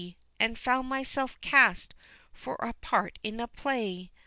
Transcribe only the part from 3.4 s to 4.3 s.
play.